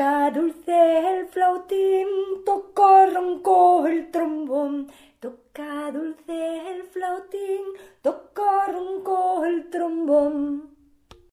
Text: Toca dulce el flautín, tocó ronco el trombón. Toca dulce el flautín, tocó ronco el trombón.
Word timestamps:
Toca 0.00 0.30
dulce 0.30 1.10
el 1.10 1.26
flautín, 1.26 2.08
tocó 2.46 3.04
ronco 3.04 3.86
el 3.86 4.10
trombón. 4.10 4.88
Toca 5.20 5.92
dulce 5.92 6.70
el 6.70 6.84
flautín, 6.84 7.60
tocó 8.00 8.62
ronco 8.66 9.44
el 9.44 9.68
trombón. 9.68 10.69